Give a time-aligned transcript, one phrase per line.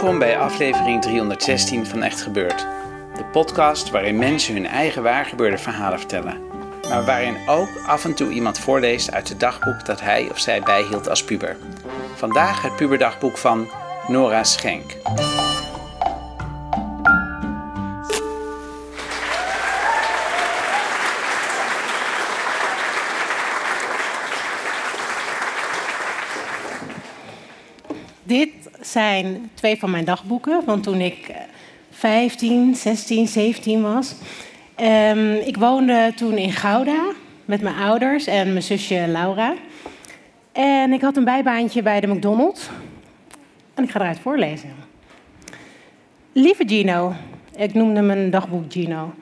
[0.00, 2.66] Welkom bij aflevering 316 van Echt Gebeurd.
[3.16, 6.40] De podcast waarin mensen hun eigen waargebeurde verhalen vertellen.
[6.88, 10.60] Maar waarin ook af en toe iemand voorleest uit het dagboek dat hij of zij
[10.60, 11.56] bijhield als puber.
[12.14, 13.68] Vandaag het puberdagboek van
[14.06, 14.96] Nora Schenk.
[28.90, 31.32] Zijn twee van mijn dagboeken van toen ik
[31.90, 34.14] 15, 16, 17 was.
[34.74, 37.12] Ehm, ik woonde toen in Gouda
[37.44, 39.54] met mijn ouders en mijn zusje Laura.
[40.52, 42.68] En ik had een bijbaantje bij de McDonald's.
[43.74, 44.70] En ik ga eruit voorlezen.
[46.32, 47.14] Lieve Gino,
[47.56, 49.12] ik noemde mijn dagboek Gino.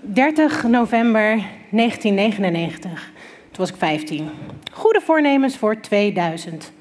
[0.00, 3.10] 30 november 1999.
[3.40, 4.30] Toen was ik 15.
[4.72, 6.72] Goede voornemens voor 2000.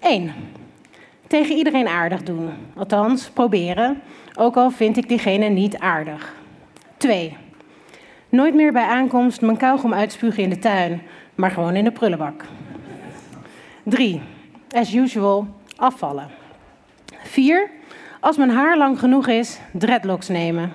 [0.00, 0.32] 1
[1.32, 2.50] tegen iedereen aardig doen.
[2.76, 4.02] Althans, proberen,
[4.34, 6.34] ook al vind ik diegene niet aardig.
[6.96, 7.36] 2.
[8.28, 11.02] Nooit meer bij aankomst mijn kauwgom uitspugen in de tuin,
[11.34, 12.44] maar gewoon in de prullenbak.
[13.82, 14.22] 3.
[14.70, 16.30] As usual, afvallen.
[17.22, 17.70] 4.
[18.20, 20.72] Als mijn haar lang genoeg is, dreadlocks nemen.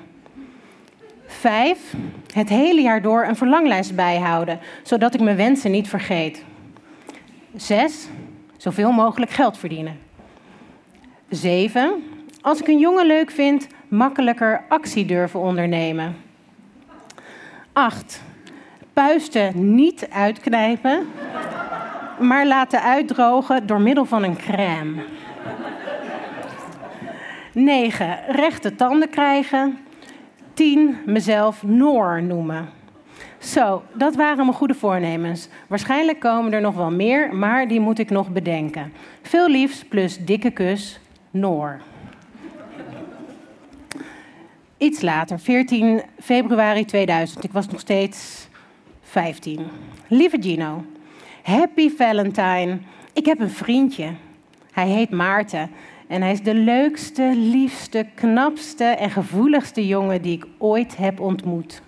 [1.26, 1.94] 5.
[2.34, 6.44] Het hele jaar door een verlanglijst bijhouden, zodat ik mijn wensen niet vergeet.
[7.56, 8.08] 6.
[8.58, 10.07] Zoveel mogelijk geld verdienen.
[11.30, 12.04] 7.
[12.42, 16.16] Als ik een jongen leuk vind, makkelijker actie durven ondernemen.
[17.74, 18.22] 8.
[18.94, 21.08] Puisten niet uitknijpen,
[22.20, 25.02] maar laten uitdrogen door middel van een crème.
[27.54, 28.20] 9.
[28.28, 29.78] Rechte tanden krijgen.
[30.54, 30.98] 10.
[31.06, 32.70] Mezelf Noor noemen.
[33.38, 35.50] Zo, dat waren mijn goede voornemens.
[35.68, 38.94] Waarschijnlijk komen er nog wel meer, maar die moet ik nog bedenken.
[39.22, 41.00] Veel liefs plus dikke kus,
[41.40, 41.82] Noor.
[44.78, 47.44] Iets later, 14 februari 2000.
[47.44, 48.48] Ik was nog steeds
[49.02, 49.66] 15.
[50.08, 50.86] Lieve Gino,
[51.44, 52.78] happy Valentine.
[53.14, 54.14] Ik heb een vriendje.
[54.72, 55.70] Hij heet Maarten.
[56.08, 61.82] En hij is de leukste, liefste, knapste en gevoeligste jongen die ik ooit heb ontmoet.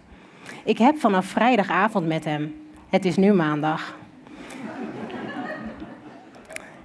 [0.64, 2.56] Ik heb vanaf vrijdagavond met hem.
[2.90, 3.99] Het is nu maandag.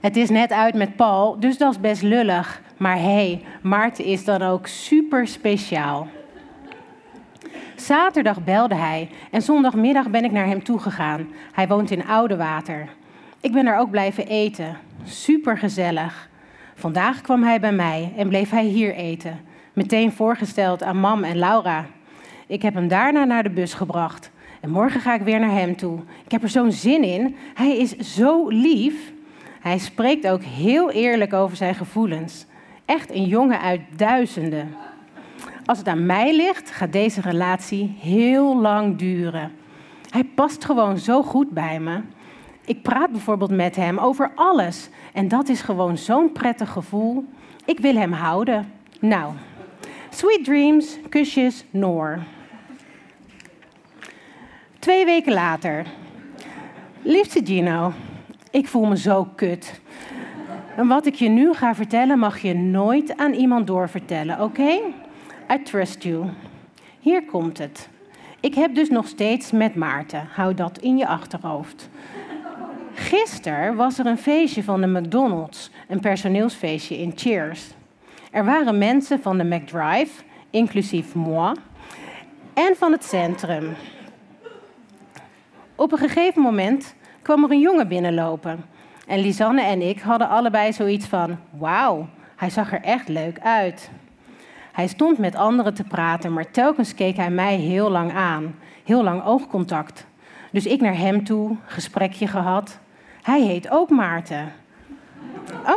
[0.04, 2.62] Het is net uit met Paul, dus dat is best lullig.
[2.76, 6.08] Maar hé, hey, Maarten is dan ook super speciaal.
[7.76, 11.28] Zaterdag belde hij en zondagmiddag ben ik naar hem toegegaan.
[11.52, 12.88] Hij woont in Oudewater.
[13.40, 14.76] Ik ben er ook blijven eten.
[15.04, 16.28] Super gezellig.
[16.74, 19.40] Vandaag kwam hij bij mij en bleef hij hier eten.
[19.72, 21.86] Meteen voorgesteld aan Mam en Laura.
[22.46, 24.30] Ik heb hem daarna naar de bus gebracht.
[24.60, 25.98] En morgen ga ik weer naar hem toe.
[26.24, 27.36] Ik heb er zo'n zin in.
[27.54, 29.13] Hij is zo lief.
[29.64, 32.46] Hij spreekt ook heel eerlijk over zijn gevoelens.
[32.84, 34.76] Echt een jongen uit duizenden.
[35.64, 39.52] Als het aan mij ligt, gaat deze relatie heel lang duren.
[40.08, 42.00] Hij past gewoon zo goed bij me.
[42.64, 44.88] Ik praat bijvoorbeeld met hem over alles.
[45.12, 47.24] En dat is gewoon zo'n prettig gevoel.
[47.64, 48.72] Ik wil hem houden.
[49.00, 49.32] Nou,
[50.10, 52.18] sweet dreams, kusjes, Noor.
[54.78, 55.86] Twee weken later.
[57.02, 57.92] Liefste Gino,
[58.54, 59.80] ik voel me zo kut.
[60.76, 64.70] En wat ik je nu ga vertellen, mag je nooit aan iemand doorvertellen, oké?
[65.52, 66.24] I trust you.
[67.00, 67.88] Hier komt het.
[68.40, 70.28] Ik heb dus nog steeds met Maarten.
[70.32, 71.88] Hou dat in je achterhoofd.
[72.94, 77.70] Gisteren was er een feestje van de McDonald's, een personeelsfeestje in Cheers.
[78.30, 81.54] Er waren mensen van de McDrive, inclusief moi,
[82.54, 83.74] en van het centrum.
[85.74, 88.64] Op een gegeven moment kwam er een jongen binnenlopen.
[89.06, 93.90] En Lisanne en ik hadden allebei zoiets van: wauw, hij zag er echt leuk uit.
[94.72, 98.54] Hij stond met anderen te praten, maar telkens keek hij mij heel lang aan.
[98.84, 100.06] Heel lang oogcontact.
[100.50, 102.78] Dus ik naar hem toe, gesprekje gehad.
[103.22, 104.52] Hij heet ook Maarten.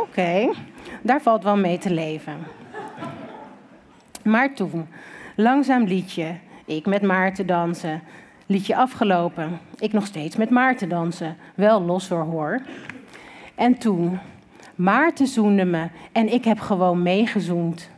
[0.00, 0.52] Oké,
[1.02, 2.36] daar valt wel mee te leven.
[4.24, 4.88] Maar toen,
[5.36, 6.34] langzaam liedje,
[6.64, 8.02] ik met Maarten dansen.
[8.50, 11.36] Liedje afgelopen, ik nog steeds met Maarten dansen.
[11.54, 12.60] Wel los hoor hoor.
[13.54, 14.18] En toen,
[14.74, 17.90] Maarten zoende me en ik heb gewoon meegezoend.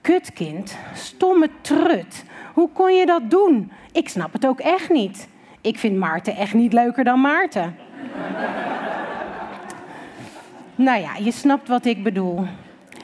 [0.00, 2.24] Kutkind, stomme trut.
[2.54, 3.72] Hoe kon je dat doen?
[3.92, 5.28] Ik snap het ook echt niet.
[5.60, 7.76] Ik vind Maarten echt niet leuker dan Maarten.
[10.86, 12.46] nou ja, je snapt wat ik bedoel.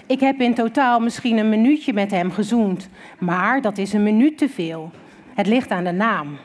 [0.06, 2.88] Ik heb in totaal misschien een minuutje met hem gezoend,
[3.18, 4.90] maar dat is een minuut te veel.
[5.40, 6.38] Het ligt aan de naam.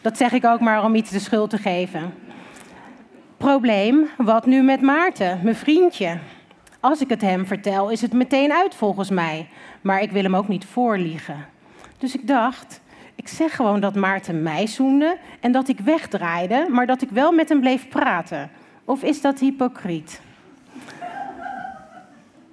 [0.00, 2.14] Dat zeg ik ook maar om iets de schuld te geven.
[3.36, 6.18] Probleem, wat nu met Maarten, mijn vriendje?
[6.80, 9.48] Als ik het hem vertel, is het meteen uit volgens mij.
[9.80, 11.46] Maar ik wil hem ook niet voorliegen.
[11.98, 12.80] Dus ik dacht,
[13.14, 17.32] ik zeg gewoon dat Maarten mij zoende en dat ik wegdraaide, maar dat ik wel
[17.32, 18.50] met hem bleef praten.
[18.84, 20.20] Of is dat hypocriet?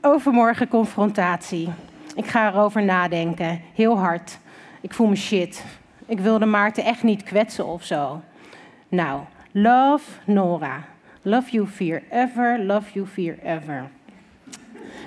[0.01, 1.69] Overmorgen confrontatie.
[2.15, 4.38] Ik ga erover nadenken, heel hard.
[4.81, 5.63] Ik voel me shit.
[6.10, 8.22] Ik wilde Maarten echt niet kwetsen of zo.
[8.88, 9.22] Nou,
[9.52, 10.84] love Nora.
[11.22, 13.90] Love you fear ever, love you fear ever.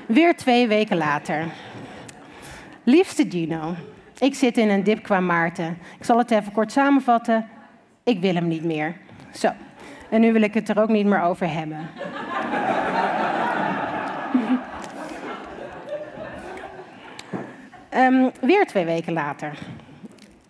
[0.07, 1.45] Weer twee weken later.
[2.83, 3.75] Liefste Gino,
[4.19, 5.79] ik zit in een dip qua Maarten.
[5.99, 7.49] Ik zal het even kort samenvatten.
[8.03, 8.97] Ik wil hem niet meer.
[9.35, 9.51] Zo.
[10.11, 11.89] En nu wil ik het er ook niet meer over hebben.
[17.95, 19.59] um, weer twee weken later.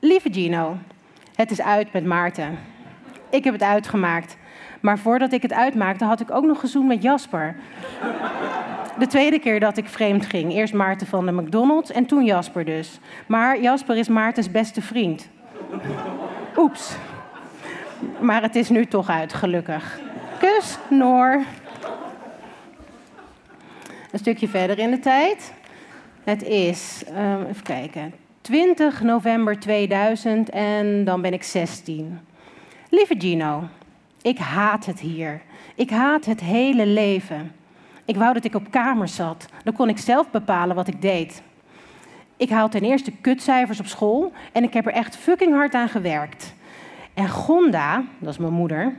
[0.05, 0.77] Lieve Gino,
[1.35, 2.59] het is uit met Maarten.
[3.31, 4.37] Ik heb het uitgemaakt.
[4.81, 7.57] Maar voordat ik het uitmaakte, had ik ook nog gezoend met Jasper.
[8.99, 10.53] De tweede keer dat ik vreemd ging.
[10.53, 12.99] Eerst Maarten van de McDonald's en toen Jasper dus.
[13.27, 15.29] Maar Jasper is Maartens beste vriend.
[16.57, 16.97] Oeps.
[18.21, 20.01] Maar het is nu toch uit, gelukkig.
[20.39, 21.43] Kus, Noor.
[24.11, 25.53] Een stukje verder in de tijd.
[26.25, 32.19] Het is, um, even kijken, 20 november 2000 en dan ben ik 16.
[32.89, 33.69] Lieve Gino,
[34.23, 35.41] ik haat het hier.
[35.75, 37.53] Ik haat het hele leven.
[38.05, 39.47] Ik wou dat ik op kamer zat.
[39.65, 41.43] Dan kon ik zelf bepalen wat ik deed.
[42.37, 45.89] Ik haal ten eerste kutcijfers op school en ik heb er echt fucking hard aan
[45.89, 46.55] gewerkt.
[47.15, 48.97] En Gonda, dat is mijn moeder,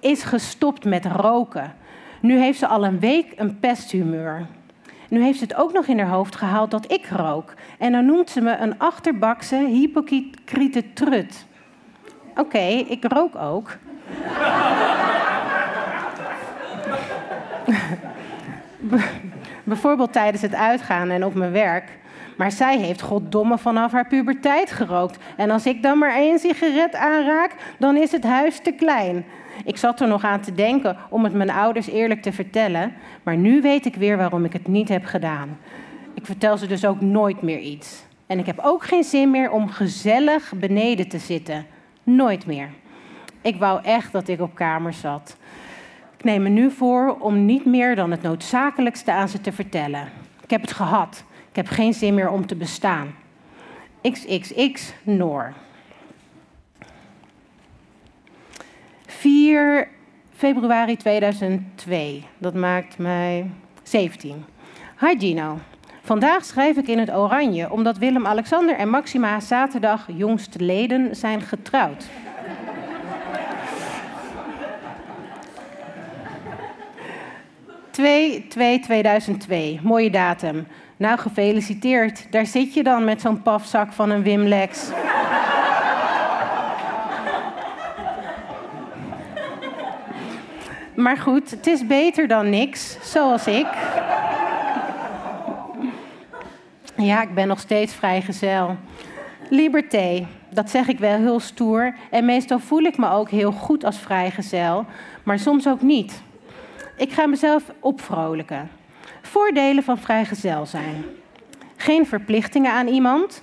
[0.00, 1.74] is gestopt met roken.
[2.20, 4.46] Nu heeft ze al een week een pesthumeur.
[5.08, 7.54] Nu heeft ze het ook nog in haar hoofd gehaald dat ik rook.
[7.78, 11.46] En dan noemt ze me een achterbakse, hypocriete trut.
[12.36, 13.76] Oké, ik rook ook.
[19.64, 21.98] Bijvoorbeeld tijdens het uitgaan en op mijn werk.
[22.36, 25.18] Maar zij heeft goddomme vanaf haar puberteit gerookt.
[25.36, 29.24] En als ik dan maar één sigaret aanraak, dan is het huis te klein.
[29.64, 33.36] Ik zat er nog aan te denken om het mijn ouders eerlijk te vertellen, maar
[33.36, 35.58] nu weet ik weer waarom ik het niet heb gedaan.
[36.14, 38.06] Ik vertel ze dus ook nooit meer iets.
[38.26, 41.66] En ik heb ook geen zin meer om gezellig beneden te zitten.
[42.02, 42.70] Nooit meer.
[43.40, 45.36] Ik wou echt dat ik op kamer zat.
[46.16, 50.08] Ik neem me nu voor om niet meer dan het noodzakelijkste aan ze te vertellen.
[50.42, 51.24] Ik heb het gehad.
[51.50, 53.14] Ik heb geen zin meer om te bestaan.
[54.02, 55.52] XXX Noor.
[59.58, 59.88] 4
[60.36, 62.24] februari 2002.
[62.38, 63.50] Dat maakt mij
[63.82, 64.44] 17.
[65.00, 65.58] Hi Gino.
[66.02, 72.04] Vandaag schrijf ik in het oranje omdat Willem-Alexander en Maxima zaterdag jongstleden zijn getrouwd.
[79.78, 80.66] 2-2-2002, mooie datum.
[80.96, 82.32] Nou, gefeliciteerd.
[82.32, 84.48] Daar zit je dan met zo'n pafzak van een Wim
[90.98, 93.66] Maar goed, het is beter dan niks, zoals ik.
[96.96, 98.76] Ja, ik ben nog steeds vrijgezel.
[99.50, 101.94] Liberté, dat zeg ik wel heel stoer.
[102.10, 104.86] En meestal voel ik me ook heel goed als vrijgezel,
[105.22, 106.22] maar soms ook niet.
[106.96, 108.70] Ik ga mezelf opvrolijken.
[109.22, 111.04] Voordelen van vrijgezel zijn.
[111.76, 113.42] Geen verplichtingen aan iemand.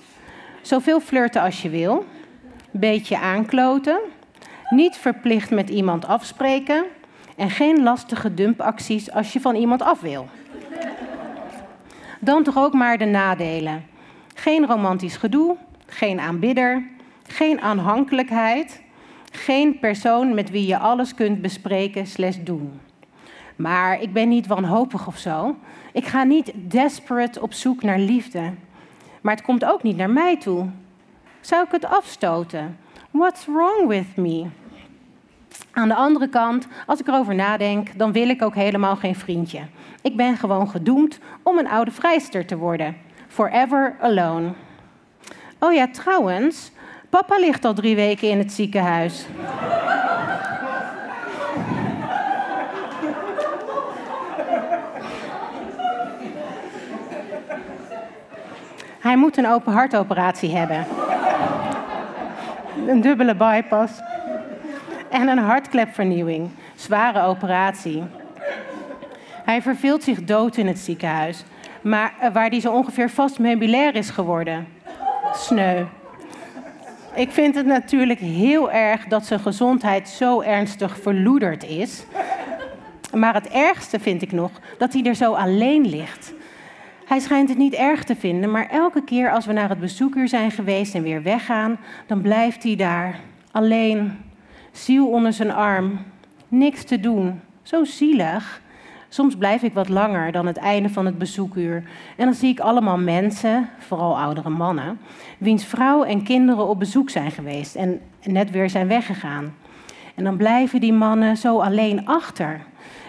[0.62, 2.04] Zoveel flirten als je wil.
[2.70, 3.98] Beetje aankloten.
[4.70, 6.84] Niet verplicht met iemand afspreken.
[7.36, 10.28] En geen lastige dumpacties als je van iemand af wil.
[12.20, 13.84] Dan toch ook maar de nadelen.
[14.34, 16.82] Geen romantisch gedoe, geen aanbidder,
[17.26, 18.82] geen aanhankelijkheid,
[19.30, 22.80] geen persoon met wie je alles kunt bespreken slash doen.
[23.56, 25.56] Maar ik ben niet wanhopig of zo.
[25.92, 28.52] Ik ga niet desperate op zoek naar liefde.
[29.20, 30.68] Maar het komt ook niet naar mij toe.
[31.40, 32.78] Zou ik het afstoten?
[33.10, 34.46] What's wrong with me?
[35.76, 39.60] Aan de andere kant, als ik erover nadenk, dan wil ik ook helemaal geen vriendje.
[40.02, 42.96] Ik ben gewoon gedoemd om een oude vrijster te worden.
[43.28, 44.52] Forever alone.
[45.58, 46.72] Oh ja, trouwens,
[47.10, 49.26] papa ligt al drie weken in het ziekenhuis.
[59.00, 60.86] Hij moet een open hartoperatie hebben.
[62.86, 63.92] Een dubbele bypass.
[65.16, 66.48] En een hartklepvernieuwing.
[66.74, 68.02] Zware operatie.
[69.44, 71.44] Hij verveelt zich dood in het ziekenhuis.
[71.80, 74.66] Maar eh, waar hij zo ongeveer vast meubilair is geworden.
[75.32, 75.84] Sneu.
[77.14, 82.04] Ik vind het natuurlijk heel erg dat zijn gezondheid zo ernstig verloederd is.
[83.14, 86.32] Maar het ergste vind ik nog dat hij er zo alleen ligt.
[87.04, 90.28] Hij schijnt het niet erg te vinden, maar elke keer als we naar het bezoekuur
[90.28, 93.18] zijn geweest en weer weggaan, dan blijft hij daar,
[93.50, 94.25] alleen,
[94.78, 95.98] ziel onder zijn arm,
[96.48, 97.40] niks te doen.
[97.62, 98.60] Zo zielig.
[99.08, 101.82] Soms blijf ik wat langer dan het einde van het bezoekuur.
[102.16, 104.98] En dan zie ik allemaal mensen, vooral oudere mannen,
[105.38, 109.54] wiens vrouw en kinderen op bezoek zijn geweest en net weer zijn weggegaan.
[110.14, 112.60] En dan blijven die mannen zo alleen achter.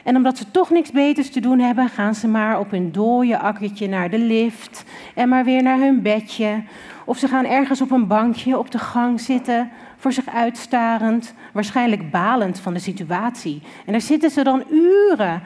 [0.04, 3.40] En omdat ze toch niks beters te doen hebben, gaan ze maar op hun dode
[3.40, 4.84] akkertje naar de lift
[5.16, 6.64] en maar weer naar hun bedje.
[7.06, 12.12] Of ze gaan ergens op een bankje op de gang zitten, voor zich uitstarend, waarschijnlijk
[12.12, 13.62] balend van de situatie.
[13.86, 15.42] En daar zitten ze dan uren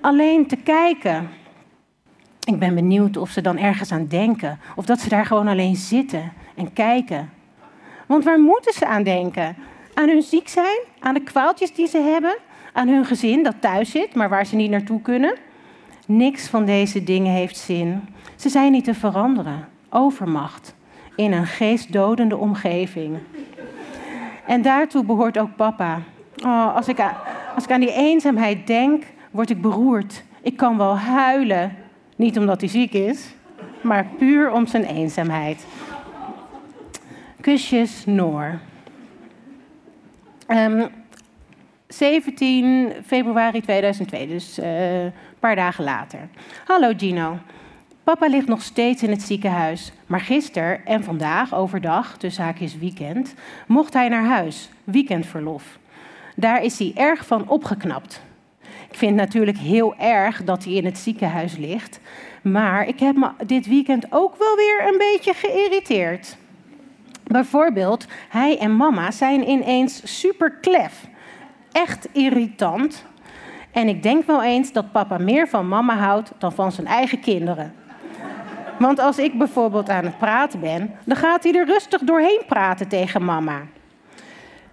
[0.00, 1.28] alleen te kijken.
[2.44, 5.76] Ik ben benieuwd of ze dan ergens aan denken, of dat ze daar gewoon alleen
[5.76, 7.30] zitten en kijken.
[8.06, 9.56] Want waar moeten ze aan denken?
[9.94, 10.80] Aan hun ziek zijn?
[11.00, 12.36] Aan de kwaaltjes die ze hebben?
[12.78, 15.34] aan hun gezin dat thuis zit, maar waar ze niet naartoe kunnen.
[16.06, 18.00] Niks van deze dingen heeft zin.
[18.36, 19.68] Ze zijn niet te veranderen.
[19.90, 20.74] Overmacht
[21.16, 23.18] in een geestdodende omgeving.
[24.48, 26.00] En daartoe behoort ook papa.
[26.44, 27.14] Oh, als, ik aan,
[27.54, 30.22] als ik aan die eenzaamheid denk, word ik beroerd.
[30.42, 31.76] Ik kan wel huilen.
[32.16, 33.34] Niet omdat hij ziek is,
[33.80, 35.66] maar puur om zijn eenzaamheid.
[37.40, 38.58] Kusjes, Noor.
[40.48, 40.88] Um,
[41.88, 46.28] 17 februari 2002, dus uh, een paar dagen later.
[46.64, 47.38] Hallo Gino.
[48.08, 53.34] Papa ligt nog steeds in het ziekenhuis, maar gisteren en vandaag overdag, tussen haakjes weekend,
[53.66, 55.78] mocht hij naar huis, weekendverlof.
[56.36, 58.22] Daar is hij erg van opgeknapt.
[58.90, 62.00] Ik vind het natuurlijk heel erg dat hij in het ziekenhuis ligt,
[62.42, 66.36] maar ik heb me dit weekend ook wel weer een beetje geïrriteerd.
[67.24, 71.06] Bijvoorbeeld, hij en mama zijn ineens super klef
[71.72, 73.04] echt irritant.
[73.72, 77.20] En ik denk wel eens dat papa meer van mama houdt dan van zijn eigen
[77.20, 77.86] kinderen.
[78.78, 82.88] Want als ik bijvoorbeeld aan het praten ben, dan gaat hij er rustig doorheen praten
[82.88, 83.62] tegen mama.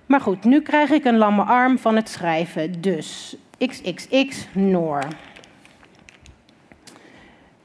[0.05, 5.03] Maar goed, nu krijg ik een lamme arm van het schrijven, dus XXX Noor.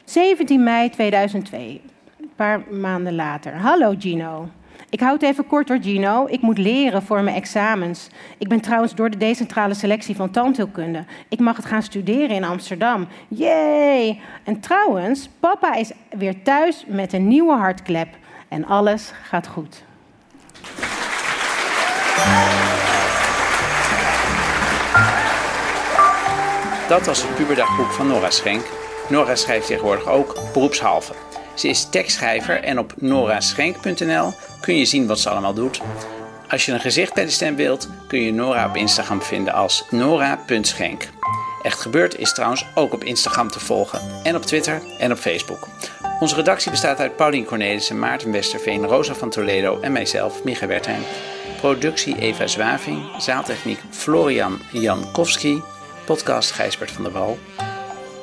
[0.05, 1.81] 17 mei 2002,
[2.21, 3.57] een paar maanden later.
[3.57, 4.49] Hallo Gino.
[4.91, 6.27] Ik houd even kort door Gino.
[6.29, 8.09] Ik moet leren voor mijn examens.
[8.39, 11.05] Ik ben trouwens door de decentrale selectie van tandheelkunde.
[11.29, 13.09] Ik mag het gaan studeren in Amsterdam.
[13.29, 14.21] Yay!
[14.45, 18.09] En trouwens, papa is weer thuis met een nieuwe hartklep.
[18.49, 19.83] En alles gaat goed.
[26.89, 28.63] Dat was het puberdagboek van Nora Schenk.
[29.09, 31.30] Nora schrijft tegenwoordig ook beroepshalve.
[31.61, 35.81] Ze is tekstschrijver en op noraschenk.nl kun je zien wat ze allemaal doet.
[36.49, 39.85] Als je een gezicht bij de stem wilt, kun je Nora op Instagram vinden als
[39.91, 41.09] nora.schenk.
[41.63, 45.69] Echt gebeurd is trouwens ook op Instagram te volgen en op Twitter en op Facebook.
[46.21, 51.03] Onze redactie bestaat uit Paulien Cornelissen, Maarten Westerveen, Rosa van Toledo en mijzelf, Micha Wertheim.
[51.57, 55.63] Productie Eva Zwaving, zaaltechniek Florian Jankowski,
[56.05, 57.39] podcast Gijsbert van der Wal.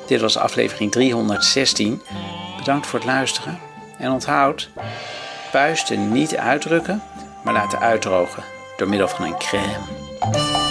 [0.06, 2.02] Dit was aflevering 316.
[2.68, 3.58] Bedankt voor het luisteren
[3.98, 4.70] en onthoud,
[5.50, 7.02] puisten niet uitdrukken,
[7.44, 8.42] maar laten uitdrogen
[8.76, 10.67] door middel van een crème.